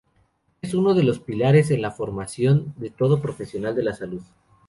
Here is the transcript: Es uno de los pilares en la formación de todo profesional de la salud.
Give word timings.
Es 0.63 0.73
uno 0.73 0.95
de 0.95 1.03
los 1.03 1.19
pilares 1.19 1.69
en 1.69 1.83
la 1.83 1.91
formación 1.91 2.73
de 2.77 2.89
todo 2.89 3.21
profesional 3.21 3.75
de 3.75 3.83
la 3.83 3.93
salud. 3.93 4.23